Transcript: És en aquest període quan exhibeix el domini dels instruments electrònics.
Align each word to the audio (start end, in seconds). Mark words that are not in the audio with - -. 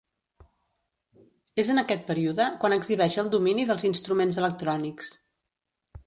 És 1.63 1.67
en 1.73 1.81
aquest 1.81 2.07
període 2.07 2.47
quan 2.63 2.75
exhibeix 2.77 3.17
el 3.23 3.29
domini 3.35 3.67
dels 3.73 3.85
instruments 3.91 4.39
electrònics. 4.45 5.13